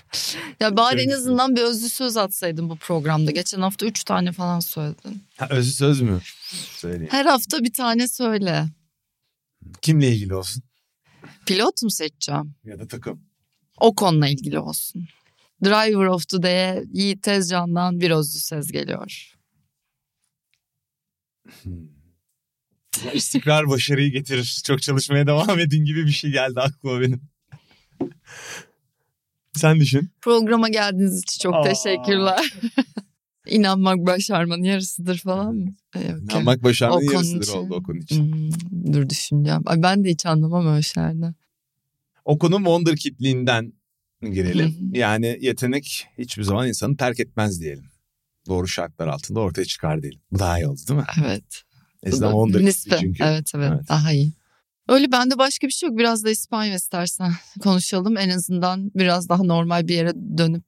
[0.60, 3.30] ya bari en Şöyle azından bir özlü söz atsaydın bu programda.
[3.30, 5.22] Geçen hafta üç tane falan söyledin.
[5.36, 6.20] Ha, özü söz mü?
[6.76, 7.08] Söyleyeyim.
[7.10, 8.66] Her hafta bir tane söyle.
[9.82, 10.62] Kimle ilgili olsun?
[11.46, 12.54] Pilot mu seçeceğim?
[12.64, 13.20] Ya da takım.
[13.80, 15.08] O konuyla ilgili olsun.
[15.64, 19.32] Driver of the Day'e Yiğit Tezcan'dan bir özlü söz geliyor.
[21.64, 21.95] Ya
[23.14, 24.60] İstikrar başarıyı getirir.
[24.66, 27.20] Çok çalışmaya devam edin gibi bir şey geldi aklıma benim.
[29.56, 30.10] Sen düşün.
[30.20, 31.62] Programa geldiğiniz için çok Aa.
[31.62, 32.52] teşekkürler.
[33.46, 35.74] İnanmak başarmanın yarısıdır falan mı?
[35.94, 36.22] Yok.
[36.22, 37.52] İnanmak başarmanın O yarısıdır için.
[37.58, 38.32] oldu o konu için.
[38.32, 39.62] Hmm, dur düşüneceğim.
[39.66, 41.34] Ay ben de hiç anlamam öyle şeylerden.
[42.24, 43.72] O konu Wonder Kit'liğinden
[44.22, 44.90] girelim.
[44.94, 47.84] Yani yetenek hiçbir zaman insanı terk etmez diyelim.
[48.48, 50.20] Doğru şartlar altında ortaya çıkar diyelim.
[50.32, 51.06] Bu daha iyi oldu değil mi?
[51.24, 51.62] Evet.
[52.06, 52.90] Eskiden Wonder Nispe.
[52.90, 53.22] Kit'li çünkü.
[53.24, 53.88] Evet, evet Evet.
[53.88, 54.32] daha iyi.
[54.88, 55.98] Öyle bende başka bir şey yok.
[55.98, 58.16] Biraz da İspanya istersen konuşalım.
[58.16, 60.64] En azından biraz daha normal bir yere dönüp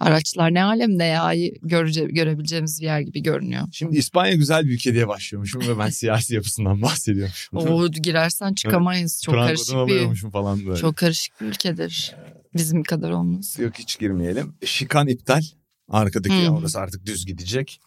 [0.00, 3.68] araçlar ne alemde ya görece, görebileceğimiz bir yer gibi görünüyor.
[3.72, 7.58] Şimdi İspanya güzel bir ülke diye başlıyormuşum ve ben siyasi yapısından bahsediyormuşum.
[7.58, 9.22] O girersen çıkamayız.
[9.24, 10.80] Çok karışık bir falan böyle.
[10.80, 12.14] çok karışık bir ülkedir.
[12.54, 13.56] Bizim kadar olmaz.
[13.58, 14.54] Yok hiç girmeyelim.
[14.64, 15.42] Şikan iptal.
[15.88, 16.56] Arkadaki Hmm.
[16.56, 17.80] orası artık düz gidecek.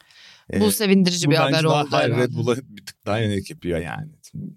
[0.60, 2.18] Bu Ee, sevindirici bu bir haber daha- oldu hayır.
[2.18, 4.08] Red Bull'a bir tık daha yönelik yapıyor yani.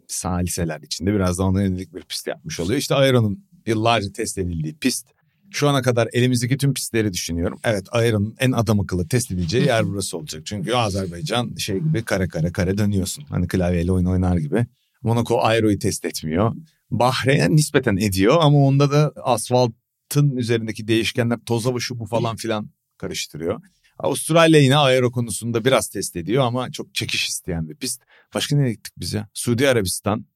[0.08, 2.78] Saliseler içinde biraz da ona yönelik bir pist yapmış oluyor.
[2.78, 5.06] İşte Aero'nun yıllarca test edildiği pist.
[5.50, 7.58] Şu ana kadar elimizdeki tüm pistleri düşünüyorum.
[7.64, 10.42] Evet Aero'nun en adam akıllı test edileceği yer burası olacak.
[10.44, 13.24] Çünkü Azerbaycan şey gibi kare kare kare dönüyorsun.
[13.28, 14.66] Hani klavyeyle oyun oynar gibi.
[15.02, 16.54] Monaco Aero'yu test etmiyor.
[16.90, 22.70] Bahreyn nispeten ediyor ama onda da asfaltın üzerindeki değişkenler toz hava şu bu falan filan
[22.98, 23.60] karıştırıyor.
[24.02, 28.02] Avustralya yine aero konusunda biraz test ediyor ama çok çekiş isteyen bir pist.
[28.34, 29.28] Başka nereye gittik biz ya?
[29.34, 30.26] Suudi Arabistan.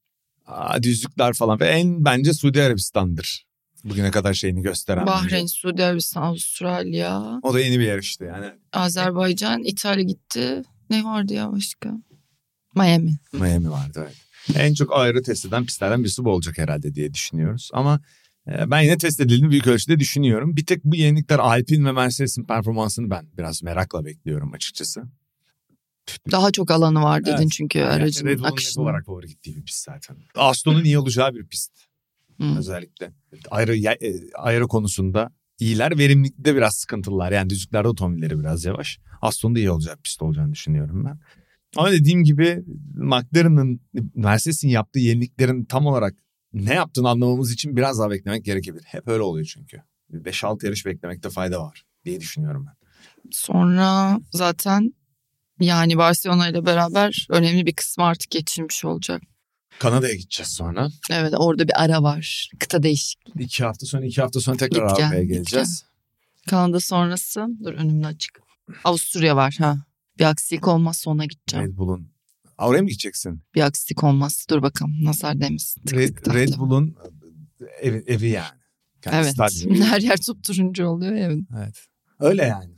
[0.46, 1.61] Aa, düzlükler falan.
[1.61, 3.46] Ve en bence Suudi Arabistan'dır.
[3.85, 5.07] Bugüne kadar şeyini gösteren.
[5.07, 5.48] Bahreyn, bence.
[5.48, 8.46] Suudi Arabistan, Avustralya, O da yeni bir yer işte yani.
[8.72, 10.62] Azerbaycan, İtalya gitti.
[10.90, 11.92] Ne vardı ya başka?
[12.74, 13.18] Miami.
[13.33, 14.16] Miami vardı evet.
[14.55, 17.70] En çok aero test eden pistlerden birisi bu olacak herhalde diye düşünüyoruz.
[17.72, 18.00] Ama
[18.47, 20.57] ben yine test edildiğini büyük ölçüde düşünüyorum.
[20.57, 25.03] Bir tek bu yenilikler Alpine ve Mercedes'in performansını ben biraz merakla bekliyorum açıkçası.
[26.31, 27.53] Daha çok alanı var dedin Evet.
[27.53, 28.83] çünkü Yani aracın Red akışında.
[28.85, 30.17] olarak favori gittiği bir pist zaten.
[30.35, 31.73] Aston'un iyi olacağı bir pist
[32.59, 33.13] özellikle.
[33.75, 35.99] Ya- e, aero konusunda iyiler.
[35.99, 37.33] Verimlilikte biraz sıkıntılılar.
[37.33, 38.99] Yani düzlüklerde otomobilleri biraz yavaş.
[39.23, 41.19] Aston'da iyi olacak pist olacağını düşünüyorum ben.
[41.77, 43.81] Ama dediğim gibi McLaren'ın
[44.15, 46.15] Mercedes'in yaptığı yeniliklerin tam olarak
[46.64, 48.85] ne yaptığını anlamamız için biraz daha beklemek gerekebilir.
[48.85, 49.83] Hep öyle oluyor çünkü.
[50.12, 52.75] 5-6 yarış beklemekte fayda var diye düşünüyorum ben.
[53.31, 54.95] Sonra zaten
[55.61, 59.23] yani Barcelona ile beraber önemli bir kısmı artık geçilmiş olacak.
[59.79, 60.88] Kanada'ya gideceğiz sonra.
[61.11, 62.51] Evet orada bir ara var.
[62.59, 63.45] Kıta değişikliği.
[63.45, 65.85] İki hafta sonra iki hafta sonra tekrar Git gel, Avrupa'ya geleceğiz.
[66.47, 68.40] Kanada sonrası dur önümde açık.
[68.85, 69.77] Avusturya var ha.
[70.19, 71.66] Bir aksilik olmazsa ona gideceğim.
[71.66, 72.15] Red Bull'un.
[72.59, 73.40] Oraya mı gideceksin?
[73.55, 74.47] Bir aksilik olmaz.
[74.51, 75.83] Dur bakalım nazar demesin.
[75.83, 76.35] Tık Red, tık.
[76.35, 76.97] Red Bull'un
[77.81, 78.59] evi, evi yani.
[79.03, 79.33] Kendi Evet.
[79.33, 79.85] stadyumu.
[79.85, 80.16] Her yer
[80.47, 81.49] turuncu oluyor evin.
[81.59, 81.77] evet.
[82.21, 82.75] Öyle yani.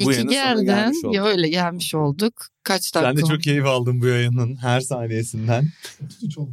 [0.00, 1.14] Bu İki olduk.
[1.14, 2.46] Ya öyle gelmiş olduk.
[2.62, 3.10] Kaç dakika?
[3.10, 5.68] Sen de çok keyif aldın bu yayının her saniyesinden.
[6.04, 6.52] 33 oldu.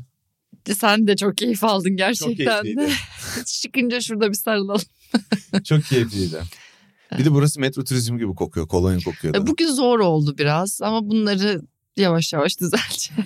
[0.78, 2.90] Sen de çok keyif aldın Çok gerçekten de.
[3.46, 4.82] Çıkınca şurada bir sarılalım.
[5.64, 6.42] çok keyifliydi.
[7.18, 8.68] Bir de burası metro turizmi gibi kokuyor.
[8.68, 9.36] Kolonya kokuyor.
[9.36, 11.62] E, Bugün zor oldu biraz ama bunları
[11.98, 13.24] yavaş yavaş düzelteceğiz.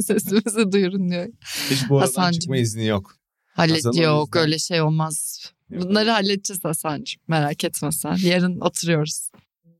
[0.06, 1.28] Sesimizi duyurun diyor.
[1.70, 2.40] Hiç bu aradan Hasancığım.
[2.40, 3.16] çıkma izni yok.
[3.46, 5.40] Hallet Hasan yok öyle şey olmaz.
[5.70, 8.16] Bunları halledeceğiz Hasan'cığım merak etme sen.
[8.16, 9.30] Yarın oturuyoruz.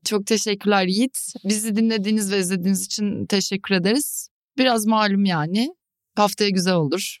[0.05, 1.17] Çok teşekkürler Yiğit.
[1.45, 4.29] Bizi dinlediğiniz ve izlediğiniz için teşekkür ederiz.
[4.57, 5.75] Biraz malum yani.
[6.15, 7.17] Haftaya güzel olur.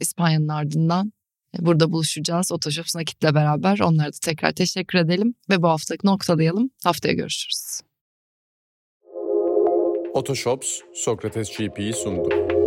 [0.00, 1.12] İspanya'nın ardından.
[1.58, 2.52] E, Burada buluşacağız.
[2.52, 3.78] Otoshops Nakit'le beraber.
[3.80, 5.34] Onlara da tekrar teşekkür edelim.
[5.50, 6.70] Ve bu haftalık noktalayalım.
[6.84, 7.80] Haftaya görüşürüz.
[10.18, 12.57] Otoshops Sokrates GP'yi sundu.